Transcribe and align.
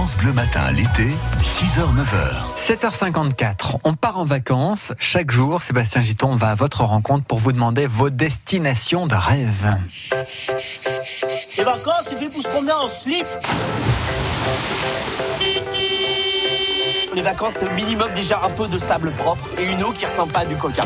France 0.00 0.16
Bleu 0.16 0.32
Matin 0.32 0.72
l'été, 0.72 1.08
6h-9h. 1.44 2.56
7h54, 2.56 3.80
on 3.84 3.92
part 3.92 4.18
en 4.18 4.24
vacances. 4.24 4.94
Chaque 4.98 5.30
jour, 5.30 5.60
Sébastien 5.60 6.00
Giton 6.00 6.36
va 6.36 6.52
à 6.52 6.54
votre 6.54 6.84
rencontre 6.84 7.26
pour 7.26 7.38
vous 7.38 7.52
demander 7.52 7.86
vos 7.86 8.08
destinations 8.08 9.06
de 9.06 9.14
rêve. 9.14 9.76
Les 11.58 11.64
vacances, 11.64 12.08
c'est 12.08 12.14
fait 12.14 12.30
pour 12.30 12.42
se 12.42 12.48
promener 12.48 12.72
en 12.72 12.88
slip. 12.88 13.26
Les 17.14 17.20
vacances, 17.20 17.56
c'est 17.56 17.70
minimum 17.74 18.08
déjà 18.14 18.40
un 18.42 18.48
peu 18.48 18.68
de 18.68 18.78
sable 18.78 19.10
propre 19.10 19.50
et 19.58 19.70
une 19.70 19.84
eau 19.84 19.92
qui 19.92 20.06
ressemble 20.06 20.32
pas 20.32 20.40
à 20.40 20.44
du 20.46 20.56
coca. 20.56 20.84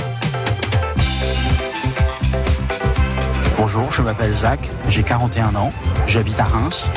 Bonjour, 3.56 3.92
je 3.92 4.02
m'appelle 4.02 4.34
Zach, 4.34 4.68
j'ai 4.88 5.04
41 5.04 5.54
ans, 5.54 5.70
j'habite 6.08 6.40
à 6.40 6.44
Reims. 6.44 6.90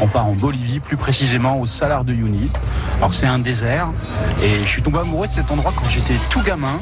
On 0.00 0.06
part 0.06 0.26
en 0.26 0.32
Bolivie, 0.32 0.78
plus 0.78 0.96
précisément 0.96 1.58
au 1.58 1.66
Salar 1.66 2.04
de 2.04 2.12
Uyuni. 2.12 2.50
Alors 2.98 3.12
c'est 3.12 3.26
un 3.26 3.38
désert 3.38 3.88
et 4.42 4.60
je 4.60 4.68
suis 4.68 4.82
tombé 4.82 4.98
amoureux 5.00 5.26
de 5.26 5.32
cet 5.32 5.50
endroit 5.50 5.72
quand 5.74 5.88
j'étais 5.88 6.14
tout 6.30 6.42
gamin. 6.42 6.80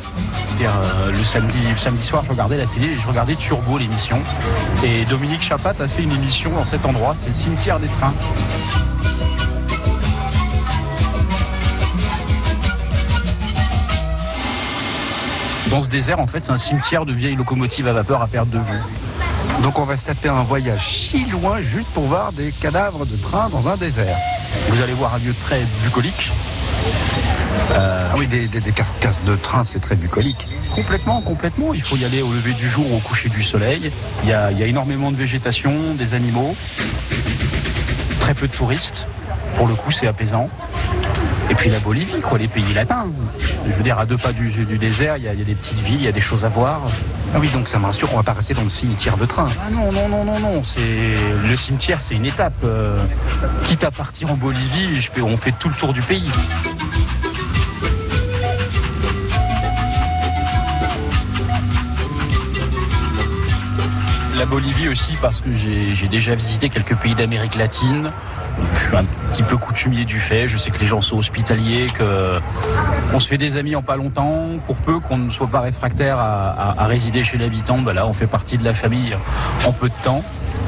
Euh, 0.61 1.13
le 1.13 1.25
samedi, 1.25 1.59
le 1.69 1.77
samedi 1.77 2.03
soir, 2.03 2.23
je 2.25 2.31
regardais 2.31 2.59
la 2.59 2.67
télé 2.67 2.89
et 2.89 2.97
je 3.01 3.07
regardais 3.07 3.35
Turbo 3.35 3.79
l'émission. 3.79 4.19
Et 4.85 5.05
Dominique 5.07 5.43
Chapat 5.43 5.75
a 5.81 5.89
fait 5.89 6.03
une 6.03 6.13
émission 6.13 6.51
dans 6.53 6.65
cet 6.65 6.85
endroit, 6.85 7.15
c'est 7.17 7.29
le 7.29 7.35
cimetière 7.35 7.81
des 7.81 7.89
trains. 7.89 8.15
Dans 15.71 15.83
ce 15.83 15.89
désert, 15.89 16.21
en 16.21 16.27
fait, 16.27 16.45
c'est 16.45 16.53
un 16.53 16.57
cimetière 16.57 17.05
de 17.05 17.13
vieilles 17.13 17.35
locomotives 17.35 17.89
à 17.89 17.93
vapeur 17.93 18.23
à 18.23 18.29
perte 18.29 18.49
de 18.51 18.59
vue. 18.59 18.81
Donc 19.63 19.79
on 19.79 19.85
va 19.85 19.97
se 19.97 20.05
taper 20.05 20.29
un 20.29 20.43
voyage 20.43 21.09
si 21.11 21.25
loin 21.27 21.61
juste 21.61 21.89
pour 21.89 22.05
voir 22.05 22.33
des 22.33 22.53
cadavres 22.53 23.05
de 23.07 23.17
trains 23.17 23.49
dans 23.49 23.69
un 23.69 23.77
désert. 23.77 24.17
Vous 24.69 24.83
allez 24.83 24.93
voir 24.93 25.15
un 25.15 25.19
lieu 25.19 25.35
très 25.41 25.61
bucolique. 25.83 26.31
Ah 27.75 28.15
oui, 28.17 28.27
des, 28.27 28.47
des- 28.47 28.61
des 28.61 28.73
carcasses 28.73 29.25
de 29.25 29.35
train, 29.35 29.65
c'est 29.65 29.81
très 29.81 29.97
bucolique. 29.97 30.47
Complètement, 30.75 31.21
complètement. 31.21 31.75
Il 31.75 31.83
faut 31.83 31.97
y 31.97 32.05
aller 32.05 32.23
au 32.23 32.33
lever 32.33 32.53
du 32.53 32.69
jour, 32.69 32.85
au 32.93 32.99
coucher 32.99 33.29
du 33.29 33.43
soleil. 33.43 33.91
Il 34.23 34.29
y 34.29 34.33
a, 34.33 34.53
il 34.53 34.59
y 34.59 34.63
a 34.63 34.67
énormément 34.67 35.11
de 35.11 35.17
végétation, 35.17 35.95
des 35.95 36.15
animaux, 36.15 36.55
très 38.21 38.35
peu 38.35 38.47
de 38.47 38.53
touristes. 38.53 39.07
Pour 39.57 39.67
le 39.67 39.75
coup, 39.75 39.91
c'est 39.91 40.07
apaisant. 40.07 40.49
Et 41.49 41.55
puis 41.55 41.71
la 41.71 41.79
Bolivie, 41.79 42.21
quoi, 42.21 42.39
les 42.39 42.49
pays 42.49 42.75
latins. 42.75 43.07
Je 43.67 43.73
veux 43.73 43.83
dire, 43.83 43.99
à 43.99 44.07
deux 44.07 44.17
pas 44.17 44.33
du, 44.33 44.51
du 44.51 44.79
désert, 44.79 45.17
il 45.17 45.25
y, 45.25 45.29
a, 45.29 45.33
il 45.33 45.39
y 45.39 45.43
a 45.43 45.45
des 45.45 45.55
petites 45.55 45.79
villes, 45.79 46.01
il 46.01 46.05
y 46.05 46.09
a 46.09 46.13
des 46.13 46.21
choses 46.21 46.45
à 46.45 46.49
voir. 46.49 46.81
Ah 47.35 47.39
oui, 47.41 47.49
donc 47.51 47.69
ça 47.69 47.79
me 47.79 47.87
rassure 47.87 48.09
qu'on 48.09 48.17
va 48.17 48.23
pas 48.23 48.33
rester 48.33 48.55
dans 48.55 48.63
le 48.63 48.69
cimetière 48.69 49.17
de 49.17 49.27
train. 49.27 49.49
Ah 49.65 49.71
non, 49.71 49.93
non, 49.93 50.09
non, 50.09 50.25
non, 50.25 50.41
non. 50.41 50.65
C'est 50.65 50.81
le 50.81 51.57
cimetière, 51.57 52.01
c'est 52.01 52.15
une 52.15 52.27
étape. 52.27 52.55
Euh, 52.65 53.03
quitte 53.65 53.85
à 53.85 53.91
partir 53.91 54.31
en 54.31 54.35
Bolivie, 54.35 55.01
je 55.01 55.11
fais, 55.11 55.21
on 55.21 55.37
fait 55.37 55.53
tout 55.53 55.69
le 55.69 55.75
tour 55.75 55.93
du 55.93 56.03
pays. 56.03 56.31
La 64.37 64.45
Bolivie 64.45 64.89
aussi 64.89 65.17
parce 65.21 65.41
que 65.41 65.55
j'ai 65.55 66.09
déjà 66.09 66.35
visité 66.35 66.69
quelques 66.69 66.95
pays 66.97 67.15
d'Amérique 67.15 67.55
latine. 67.55 68.13
Je 68.73 68.79
suis 68.89 68.97
un 68.97 69.05
petit 69.31 69.43
peu 69.43 69.57
coutumier 69.57 70.05
du 70.05 70.19
fait. 70.21 70.49
Je 70.49 70.57
sais 70.57 70.71
que 70.71 70.79
les 70.79 70.87
gens 70.87 71.01
sont 71.01 71.19
hospitaliers, 71.19 71.89
que 71.93 72.41
on 73.13 73.21
se 73.21 73.29
fait 73.29 73.39
des 73.39 73.57
amis 73.57 73.77
en 73.77 73.83
pas 73.83 73.97
longtemps. 73.97 74.49
Pour 74.67 74.77
peu 74.77 74.99
qu'on 75.01 75.19
ne 75.19 75.31
soit 75.31 75.47
pas 75.49 75.61
réfractaire 75.61 76.19
à, 76.19 76.51
à- 76.51 76.83
à 76.83 76.87
résider 76.87 77.23
chez 77.25 77.37
l'habitant, 77.39 77.79
bah 77.79 77.93
là, 77.93 78.07
on 78.07 78.13
fait 78.13 78.27
partie 78.27 78.59
de 78.59 78.65
la 78.65 78.75
famille 78.75 79.17
en 79.67 79.73
peu 79.73 79.89
de 79.89 79.95
temps. 80.05 80.23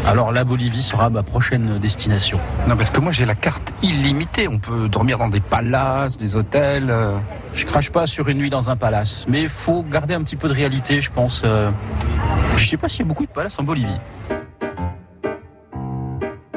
Alors 0.06 0.32
la 0.32 0.44
Bolivie 0.44 0.82
sera 0.82 1.10
ma 1.10 1.22
prochaine 1.22 1.78
destination. 1.78 2.38
Non, 2.68 2.76
parce 2.76 2.90
que 2.90 3.00
moi 3.00 3.10
j'ai 3.12 3.24
la 3.26 3.34
carte 3.34 3.74
illimitée. 3.82 4.48
On 4.48 4.58
peut 4.58 4.88
dormir 4.88 5.18
dans 5.18 5.28
des 5.28 5.40
palaces, 5.40 6.16
des 6.16 6.36
hôtels. 6.36 6.88
euh. 6.90 7.16
Je 7.54 7.66
crache 7.66 7.90
pas 7.90 8.06
sur 8.06 8.28
une 8.28 8.38
nuit 8.38 8.50
dans 8.50 8.70
un 8.70 8.76
palace, 8.76 9.24
mais 9.28 9.42
il 9.42 9.48
faut 9.48 9.82
garder 9.82 10.14
un 10.14 10.22
petit 10.22 10.36
peu 10.36 10.48
de 10.48 10.54
réalité, 10.54 11.00
je 11.00 11.10
pense. 11.10 11.42
Euh, 11.44 11.70
Je 12.56 12.64
sais 12.68 12.76
pas 12.76 12.88
s'il 12.88 13.00
y 13.00 13.02
a 13.02 13.06
beaucoup 13.06 13.26
de 13.26 13.30
palaces 13.30 13.58
en 13.58 13.62
Bolivie. 13.64 13.98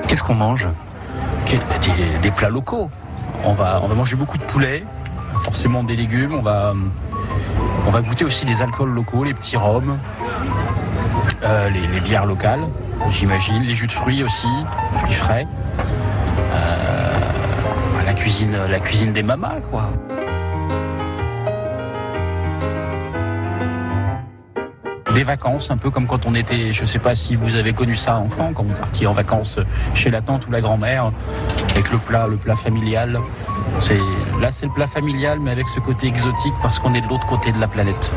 Qu'est-ce 0.07 0.23
qu'on 0.23 0.35
mange? 0.35 0.67
Des, 2.21 2.31
plats 2.31 2.49
locaux. 2.49 2.89
On 3.43 3.51
va, 3.51 3.81
on 3.83 3.87
va 3.87 3.95
manger 3.95 4.15
beaucoup 4.15 4.37
de 4.37 4.43
poulet, 4.43 4.85
forcément 5.39 5.83
des 5.83 5.97
légumes. 5.97 6.33
On 6.33 6.41
va, 6.41 6.73
on 7.85 7.91
va 7.91 8.01
goûter 8.01 8.23
aussi 8.23 8.45
les 8.45 8.61
alcools 8.61 8.91
locaux, 8.91 9.25
les 9.25 9.33
petits 9.33 9.57
rhums, 9.57 9.97
euh, 11.43 11.69
les, 11.69 11.87
les 11.87 11.99
bières 11.99 12.25
locales, 12.25 12.61
j'imagine, 13.09 13.63
les 13.63 13.75
jus 13.75 13.87
de 13.87 13.91
fruits 13.91 14.23
aussi, 14.23 14.47
fruits 14.93 15.13
frais. 15.13 15.45
Euh, 16.53 17.19
la 18.05 18.13
cuisine, 18.13 18.57
la 18.69 18.79
cuisine 18.79 19.11
des 19.11 19.23
mamas, 19.23 19.59
quoi. 19.69 19.89
Des 25.13 25.23
vacances, 25.23 25.69
un 25.71 25.77
peu 25.77 25.89
comme 25.89 26.07
quand 26.07 26.25
on 26.25 26.33
était, 26.35 26.71
je 26.71 26.85
sais 26.85 26.99
pas 26.99 27.15
si 27.15 27.35
vous 27.35 27.57
avez 27.57 27.73
connu 27.73 27.97
ça 27.97 28.17
enfant, 28.17 28.53
quand 28.53 28.63
vous 28.63 28.73
partiez 28.73 29.07
en 29.07 29.13
vacances 29.13 29.59
chez 29.93 30.09
la 30.09 30.21
tante 30.21 30.47
ou 30.47 30.51
la 30.51 30.61
grand-mère, 30.61 31.11
avec 31.71 31.91
le 31.91 31.97
plat, 31.97 32.27
le 32.27 32.37
plat 32.37 32.55
familial. 32.55 33.19
C'est 33.79 33.99
là, 34.39 34.51
c'est 34.51 34.67
le 34.67 34.71
plat 34.71 34.87
familial, 34.87 35.39
mais 35.41 35.51
avec 35.51 35.67
ce 35.67 35.81
côté 35.81 36.07
exotique 36.07 36.53
parce 36.61 36.79
qu'on 36.79 36.93
est 36.93 37.01
de 37.01 37.07
l'autre 37.07 37.27
côté 37.27 37.51
de 37.51 37.59
la 37.59 37.67
planète. 37.67 38.13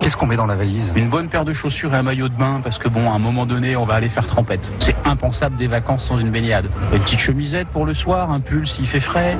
Qu'est-ce 0.00 0.16
qu'on 0.16 0.26
met 0.26 0.36
dans 0.36 0.46
la 0.46 0.56
valise? 0.56 0.94
Une 0.96 1.10
bonne 1.10 1.28
paire 1.28 1.44
de 1.44 1.52
chaussures 1.52 1.94
et 1.94 1.98
un 1.98 2.02
maillot 2.02 2.30
de 2.30 2.36
bain 2.36 2.60
parce 2.64 2.78
que 2.78 2.88
bon, 2.88 3.12
à 3.12 3.14
un 3.14 3.18
moment 3.18 3.44
donné, 3.44 3.76
on 3.76 3.84
va 3.84 3.94
aller 3.94 4.08
faire 4.08 4.26
trempette. 4.26 4.72
C'est 4.78 4.96
impensable 5.04 5.56
des 5.56 5.66
vacances 5.66 6.04
sans 6.04 6.18
une 6.18 6.30
baignade. 6.30 6.70
Une 6.94 7.00
petite 7.00 7.20
chemisette 7.20 7.68
pour 7.68 7.84
le 7.84 7.92
soir, 7.92 8.30
un 8.30 8.40
pull 8.40 8.66
s'il 8.66 8.86
fait 8.86 8.98
frais. 8.98 9.36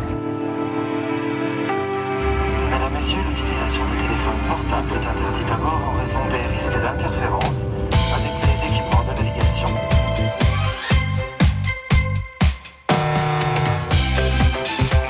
Portable 4.51 4.91
est 4.95 5.07
interdite 5.07 5.51
à 5.53 5.57
bord 5.57 5.81
en 5.89 5.93
raison 6.03 6.19
des 6.29 6.45
risques 6.55 6.83
d'interférence 6.83 7.59
avec 8.17 8.33
les 8.43 8.57
équipements 8.69 9.05
de 9.05 9.23
navigation. 9.23 9.69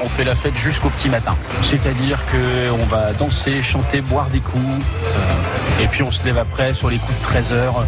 On 0.02 0.08
fait 0.08 0.24
la 0.24 0.34
fête 0.34 0.56
jusqu'au 0.56 0.90
petit 0.90 1.08
matin. 1.08 1.34
C'est-à-dire 1.62 2.18
que 2.26 2.70
on 2.70 2.84
va 2.86 3.12
danser, 3.12 3.62
chanter, 3.62 4.02
boire 4.02 4.28
des 4.28 4.40
coups. 4.40 4.62
euh, 5.06 5.82
et 5.82 5.86
puis 5.86 6.02
on 6.02 6.10
se 6.10 6.22
lève 6.24 6.36
après 6.36 6.74
sur 6.74 6.90
les 6.90 6.98
coups 6.98 7.16
de 7.18 7.22
13 7.22 7.52
heures. 7.54 7.86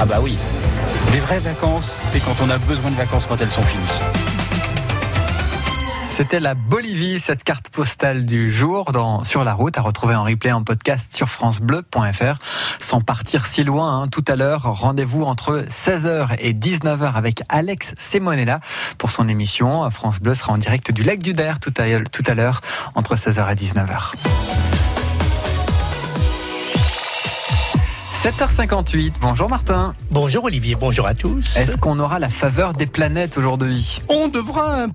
Ah 0.00 0.06
bah 0.06 0.20
oui. 0.22 0.38
Des 1.10 1.20
vraies 1.20 1.40
vacances, 1.40 1.94
c'est 2.10 2.20
quand 2.20 2.36
on 2.42 2.48
a 2.48 2.56
besoin 2.56 2.90
de 2.90 2.96
vacances 2.96 3.26
quand 3.26 3.38
elles 3.42 3.50
sont 3.50 3.62
finies. 3.62 4.21
C'était 6.14 6.40
la 6.40 6.54
Bolivie, 6.54 7.18
cette 7.18 7.42
carte 7.42 7.70
postale 7.70 8.26
du 8.26 8.52
jour 8.52 8.92
dans 8.92 9.24
Sur 9.24 9.44
la 9.44 9.54
route 9.54 9.78
à 9.78 9.80
retrouver 9.80 10.14
en 10.14 10.24
replay 10.24 10.52
en 10.52 10.62
podcast 10.62 11.16
sur 11.16 11.30
francebleu.fr. 11.30 12.36
Sans 12.80 13.00
partir 13.00 13.46
si 13.46 13.64
loin, 13.64 14.02
hein, 14.02 14.08
tout 14.08 14.24
à 14.28 14.36
l'heure, 14.36 14.64
rendez-vous 14.64 15.22
entre 15.22 15.64
16h 15.70 16.36
et 16.38 16.52
19h 16.52 17.14
avec 17.14 17.42
Alex 17.48 17.94
Semonella 17.96 18.60
pour 18.98 19.10
son 19.10 19.26
émission. 19.26 19.90
France 19.90 20.20
Bleu 20.20 20.34
sera 20.34 20.52
en 20.52 20.58
direct 20.58 20.92
du 20.92 21.02
lac 21.02 21.20
du 21.20 21.32
Der 21.32 21.58
tout 21.58 21.72
à, 21.78 21.84
tout 22.04 22.24
à 22.26 22.34
l'heure 22.34 22.60
entre 22.94 23.16
16h 23.16 23.50
et 23.50 23.54
19h. 23.54 24.12
7h58, 28.22 29.14
bonjour 29.20 29.48
Martin. 29.48 29.94
Bonjour 30.12 30.44
Olivier, 30.44 30.76
bonjour 30.76 31.08
à 31.08 31.14
tous. 31.14 31.56
Est-ce 31.56 31.76
qu'on 31.76 31.98
aura 31.98 32.20
la 32.20 32.28
faveur 32.28 32.72
des 32.72 32.86
planètes 32.86 33.36
aujourd'hui? 33.36 34.00
On 34.08 34.28
devra 34.28 34.76
un 34.76 34.88